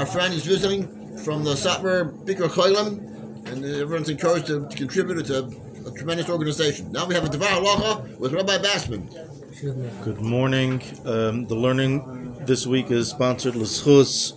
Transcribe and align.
Our 0.00 0.06
friend 0.06 0.32
is 0.32 0.46
visiting 0.46 1.18
from 1.18 1.44
the 1.44 1.50
Satmar 1.50 2.10
Bikur 2.24 2.48
Cholim, 2.48 3.46
and 3.52 3.62
everyone's 3.62 4.08
encouraged 4.08 4.46
to, 4.46 4.66
to 4.66 4.74
contribute. 4.74 5.18
It's 5.18 5.28
a, 5.28 5.44
a 5.86 5.92
tremendous 5.94 6.30
organization. 6.30 6.90
Now 6.90 7.04
we 7.06 7.14
have 7.14 7.24
a 7.26 7.28
Devar 7.28 7.48
Halacha 7.48 8.18
with 8.18 8.32
Rabbi 8.32 8.56
Bassman. 8.56 9.10
Good 10.02 10.22
morning. 10.22 10.82
Um, 11.04 11.44
the 11.48 11.54
learning 11.54 12.34
this 12.46 12.66
week 12.66 12.90
is 12.90 13.10
sponsored 13.10 13.56
L'schus 13.56 14.32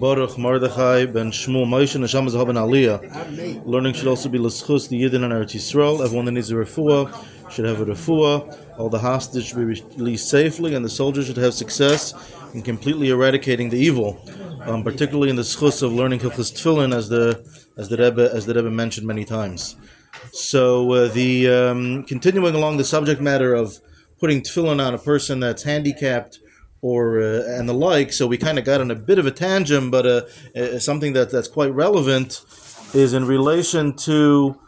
Baruch 0.00 0.38
Mordechai 0.38 1.04
ben 1.04 1.30
Shmuel 1.30 1.66
Moshe 1.66 2.00
Neshama 2.00 2.30
Zahav 2.30 2.46
ben 2.46 2.56
Aliyah. 2.56 3.66
Learning 3.66 3.92
should 3.92 4.08
also 4.08 4.30
be 4.30 4.38
L'schus 4.38 4.88
the 4.88 4.98
Yidden 4.98 5.24
and 5.24 5.32
Eretz 5.34 5.54
Yisrael. 5.54 6.02
Everyone 6.02 6.24
that 6.24 6.32
needs 6.32 6.50
a 6.50 6.54
refuah 6.54 7.50
should 7.50 7.66
have 7.66 7.82
a 7.82 7.84
refuah. 7.84 8.78
All 8.78 8.88
the 8.88 8.98
hostages 8.98 9.48
should 9.48 9.58
be 9.58 9.64
released 9.64 10.30
safely, 10.30 10.74
and 10.74 10.82
the 10.82 10.88
soldiers 10.88 11.26
should 11.26 11.36
have 11.36 11.52
success 11.52 12.14
in 12.54 12.62
completely 12.62 13.10
eradicating 13.10 13.68
the 13.68 13.78
evil. 13.78 14.18
Um, 14.64 14.84
particularly 14.84 15.28
in 15.28 15.36
the 15.36 15.42
schus 15.42 15.82
of 15.82 15.92
learning 15.92 16.20
Hilchas 16.20 16.52
Tefillin, 16.52 16.94
as 16.94 17.08
the 17.08 17.44
as 17.76 17.88
the 17.88 17.96
Rebbe 17.96 18.30
as 18.32 18.46
the 18.46 18.54
Rebbe 18.54 18.70
mentioned 18.70 19.06
many 19.06 19.24
times. 19.24 19.76
So 20.32 20.92
uh, 20.92 21.08
the 21.08 21.48
um, 21.48 22.04
continuing 22.04 22.54
along 22.54 22.76
the 22.76 22.84
subject 22.84 23.20
matter 23.20 23.54
of 23.54 23.78
putting 24.18 24.40
tefillin 24.40 24.84
on 24.84 24.94
a 24.94 24.98
person 24.98 25.40
that's 25.40 25.64
handicapped 25.64 26.38
or 26.80 27.20
uh, 27.20 27.42
and 27.46 27.68
the 27.68 27.74
like. 27.74 28.12
So 28.12 28.26
we 28.26 28.38
kind 28.38 28.58
of 28.58 28.64
got 28.64 28.80
on 28.80 28.90
a 28.90 28.94
bit 28.94 29.18
of 29.18 29.26
a 29.26 29.30
tangent, 29.30 29.90
but 29.90 30.06
uh, 30.06 30.22
uh, 30.54 30.78
something 30.78 31.12
that 31.14 31.30
that's 31.30 31.48
quite 31.48 31.74
relevant 31.74 32.40
is 32.94 33.14
in 33.14 33.26
relation 33.26 33.94
to 33.94 34.58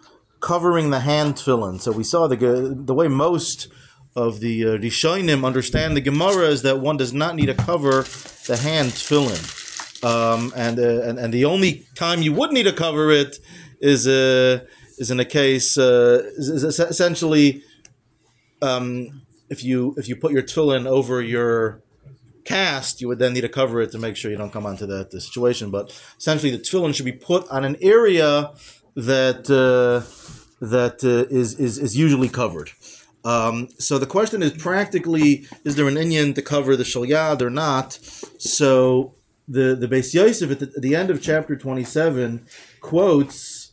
covering 0.41 0.91
the 0.91 1.00
hand 1.00 1.36
tefillin. 1.36 1.80
So 1.80 1.92
we 1.92 2.05
saw 2.05 2.27
the 2.27 2.74
the 2.77 2.95
way 2.95 3.08
most 3.08 3.69
of 4.16 4.41
the 4.41 4.64
uh, 4.64 4.69
Rishonim 4.78 5.45
understand 5.45 5.97
the 5.97 6.00
Gemara 6.00 6.48
is 6.48 6.62
that 6.62 6.80
one 6.80 6.97
does 6.97 7.12
not 7.12 7.36
need 7.36 7.47
to 7.47 7.55
cover 7.55 8.02
the 8.47 8.56
hand 8.56 8.91
tefillin. 8.91 9.63
Um, 10.04 10.52
and, 10.54 10.78
uh, 10.78 11.00
and 11.02 11.18
and 11.18 11.32
the 11.32 11.46
only 11.46 11.86
time 11.94 12.20
you 12.20 12.34
would 12.34 12.52
need 12.52 12.64
to 12.64 12.74
cover 12.74 13.10
it 13.10 13.38
is 13.80 14.06
uh, 14.06 14.61
is 14.98 15.11
in 15.11 15.19
a 15.19 15.24
case 15.24 15.78
uh, 15.78 16.22
is, 16.36 16.48
is 16.48 16.78
essentially 16.78 17.62
um, 18.61 19.22
if 19.48 19.64
you 19.64 19.94
if 19.96 20.06
you 20.08 20.16
put 20.16 20.33
your 20.33 20.42
tefillin 20.42 20.86
over 20.86 21.22
your 21.22 21.80
cast, 22.44 23.00
you 23.00 23.08
would 23.08 23.19
then 23.19 23.33
need 23.33 23.41
to 23.41 23.48
cover 23.48 23.80
it 23.80 23.92
to 23.92 23.98
make 23.98 24.16
sure 24.16 24.30
you 24.30 24.36
don't 24.36 24.52
come 24.52 24.66
onto 24.66 24.86
that 24.86 25.11
the 25.11 25.20
situation. 25.20 25.70
But 25.70 25.98
essentially, 26.18 26.50
the 26.50 26.58
tefillin 26.58 26.94
should 26.94 27.06
be 27.06 27.12
put 27.12 27.48
on 27.48 27.64
an 27.64 27.77
area 27.80 28.52
that 28.94 29.48
uh, 29.50 30.05
that 30.61 31.02
uh, 31.02 31.33
is 31.34 31.58
is 31.58 31.78
is 31.78 31.96
usually 31.96 32.28
covered. 32.28 32.70
Um, 33.24 33.68
so 33.78 33.98
the 33.98 34.06
question 34.06 34.42
is 34.42 34.52
practically, 34.52 35.46
is 35.64 35.77
there 35.77 35.89
an 35.89 35.94
Inyan 35.94 36.34
to 36.34 36.42
cover 36.42 36.77
the 36.77 36.84
shel 36.84 37.05
yad 37.05 37.41
or 37.41 37.48
not? 37.48 37.98
So 38.39 39.14
the 39.48 39.75
the 39.75 39.89
Beis 39.89 40.14
Yosef 40.14 40.50
at 40.50 40.61
the, 40.61 40.67
at 40.77 40.83
the 40.83 40.97
end 40.97 41.11
of 41.11 41.20
chapter 41.20 41.56
twenty 41.56 41.84
seven 41.84 42.47
quotes 42.81 43.73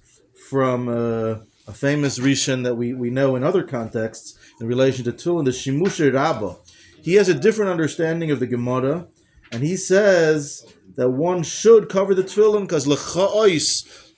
from 0.49 0.89
uh, 0.89 1.35
a 1.67 1.73
famous 1.73 2.19
rishon 2.19 2.63
that 2.63 2.75
we, 2.75 2.93
we 2.93 3.09
know 3.09 3.35
in 3.35 3.43
other 3.43 3.63
contexts 3.63 4.37
in 4.59 4.67
relation 4.67 5.05
to 5.05 5.13
Tefillin, 5.13 5.45
the 5.45 5.51
Shimushe 5.51 6.13
Rabbah. 6.13 6.55
He 7.01 7.13
has 7.13 7.29
a 7.29 7.33
different 7.33 7.71
understanding 7.71 8.31
of 8.31 8.39
the 8.39 8.47
Gemara, 8.47 9.07
and 9.51 9.63
he 9.63 9.77
says 9.77 10.65
that 10.95 11.09
one 11.09 11.43
should 11.43 11.87
cover 11.89 12.13
the 12.13 12.23
Tefillin 12.23 12.63
because 12.63 12.85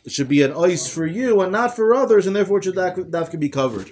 it 0.06 0.12
should 0.12 0.28
be 0.28 0.42
an 0.42 0.54
ice 0.54 0.88
for 0.88 1.06
you 1.06 1.42
and 1.42 1.52
not 1.52 1.76
for 1.76 1.94
others, 1.94 2.26
and 2.26 2.36
therefore 2.36 2.58
it 2.58 2.64
should 2.66 2.76
that, 2.76 3.12
that 3.12 3.30
could 3.30 3.40
be 3.40 3.50
covered. 3.50 3.92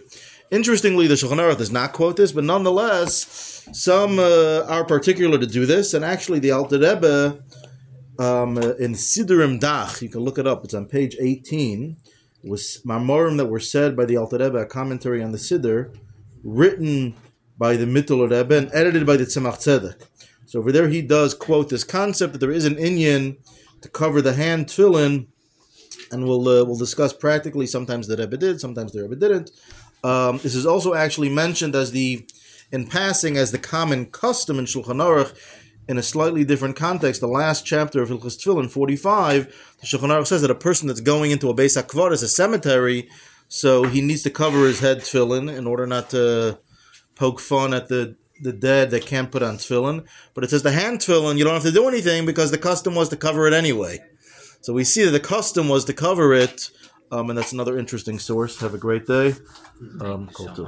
Interestingly, 0.52 1.08
the 1.08 1.16
Shulchan 1.16 1.38
Aruch 1.38 1.58
does 1.58 1.72
not 1.72 1.94
quote 1.94 2.18
this, 2.18 2.34
but 2.34 2.44
nonetheless, 2.44 3.66
some 3.72 4.20
uh, 4.20 4.66
are 4.68 4.84
particular 4.84 5.38
to 5.40 5.48
do 5.48 5.66
this, 5.66 5.94
and 5.94 6.04
actually 6.04 6.40
the 6.40 6.52
Alter 6.52 6.78
Rebbe 6.78 7.42
um, 8.20 8.58
uh, 8.58 8.74
in 8.76 8.94
Siddur 8.94 9.44
im 9.44 9.60
Dach, 9.60 10.02
you 10.02 10.10
can 10.10 10.22
look 10.22 10.38
it 10.38 10.46
up. 10.46 10.66
It's 10.66 10.74
on 10.74 10.88
page 10.88 11.16
eighteen. 11.20 11.98
Was 12.44 12.82
mamorim 12.86 13.38
that 13.38 13.46
were 13.46 13.60
said 13.60 13.96
by 13.96 14.06
the 14.06 14.18
Alter 14.18 14.40
Rebbe, 14.40 14.58
a 14.58 14.66
commentary 14.66 15.24
on 15.24 15.32
the 15.32 15.38
Siddur, 15.38 15.96
written 16.44 17.16
by 17.58 17.78
the 17.78 17.86
Mittel 17.86 18.30
Rebbe 18.30 18.58
and 18.58 18.70
edited 18.74 19.06
by 19.06 19.16
the 19.16 19.26
Tzemach 19.26 19.60
Tzedek. 19.60 20.08
So 20.48 20.60
over 20.60 20.72
there, 20.72 20.90
he 20.90 21.02
does 21.02 21.34
quote 21.34 21.70
this 21.70 21.84
concept 21.84 22.34
that 22.34 22.40
there 22.40 22.52
is 22.52 22.66
an 22.66 22.76
Inyan 22.76 23.38
to 23.82 23.90
cover 23.90 24.22
the 24.22 24.34
hand 24.34 24.66
tefillin, 24.66 25.28
and 26.12 26.26
we'll 26.26 26.48
uh, 26.48 26.64
we'll 26.64 26.78
discuss 26.78 27.14
practically. 27.14 27.66
Sometimes 27.66 28.08
the 28.08 28.18
Rebbe 28.18 28.38
did, 28.38 28.62
sometimes 28.62 28.92
the 28.92 29.02
Rebbe 29.04 29.16
didn't. 29.16 29.52
Um, 30.04 30.40
this 30.40 30.56
is 30.56 30.66
also 30.66 30.94
actually 30.94 31.30
mentioned 31.30 31.76
as 31.76 31.92
the 31.92 32.26
in 32.72 32.88
passing 32.88 33.38
as 33.38 33.52
the 33.52 33.60
common 33.60 34.06
custom 34.08 34.58
in 34.60 34.66
Shulchan 34.66 35.02
Aruch 35.02 35.36
in 35.88 35.98
a 35.98 36.04
slightly 36.04 36.44
different 36.44 36.76
context. 36.76 37.22
The 37.22 37.28
last 37.28 37.66
chapter 37.66 38.02
of 38.02 38.10
Hilchas 38.10 38.38
Tefillin, 38.42 38.70
45, 38.70 39.76
the 39.82 39.88
Shulchan 39.88 40.10
Aruch 40.10 40.28
says 40.28 40.42
that 40.42 40.52
a 40.52 40.56
person 40.56 40.88
that's 40.88 41.02
going 41.02 41.32
into 41.32 41.50
a 41.50 41.54
Beis 41.54 41.82
HaKvar 41.82 42.12
is 42.12 42.24
a 42.24 42.30
cemetery, 42.30 43.10
so 43.48 43.84
he 43.84 44.02
needs 44.02 44.24
to 44.24 44.30
cover 44.30 44.66
his 44.66 44.80
head 44.80 45.00
tefillin 45.00 45.54
in 45.54 45.68
order 45.68 45.86
not 45.86 46.10
to 46.12 46.60
poke 47.16 47.40
fun 47.40 47.74
at 47.74 47.90
the 47.90 48.16
the 48.42 48.54
dead 48.54 48.90
that 48.90 49.06
can't 49.06 49.32
put 49.32 49.44
on 49.44 49.58
tefillin. 49.58 50.06
But 50.34 50.44
it 50.44 50.50
says 50.50 50.64
the 50.64 50.72
hand 50.72 51.00
tefillin, 51.00 51.38
you 51.38 51.44
don't 51.44 51.54
have 51.54 51.64
to 51.64 51.72
do 51.72 51.88
anything 51.88 52.26
because 52.26 52.50
the 52.50 52.58
custom 52.58 52.96
was 52.96 53.10
to 53.10 53.18
cover 53.18 53.46
it 53.48 53.54
anyway. 53.54 54.00
So 54.62 54.74
we 54.74 54.84
see 54.84 55.04
that 55.06 55.12
the 55.12 55.20
custom 55.20 55.68
was 55.68 55.86
to 55.86 55.94
cover 55.94 56.34
it, 56.34 56.70
um, 57.12 57.30
and 57.30 57.38
that's 57.38 57.52
another 57.52 57.78
interesting 57.78 58.20
source. 58.20 58.60
Have 58.62 58.74
a 58.74 58.78
great 58.78 59.08
day. 59.08 59.34
Um, 60.00 60.30
Rabbi 60.38 60.60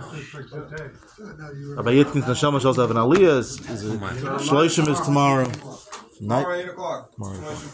Yitkin's 1.94 2.26
Neshama 2.26 2.60
shall 2.60 2.74
have 2.74 2.90
an 2.92 2.98
aliyah. 2.98 3.38
Is, 3.38 3.60
is, 3.70 3.84
Shloshim 3.84 4.90
is 4.90 5.00
tomorrow. 5.02 5.46
Night. 5.46 6.42
Tomorrow, 6.42 6.56
8 6.56 6.70
o'clock. 6.70 7.14
Tomorrow. 7.14 7.56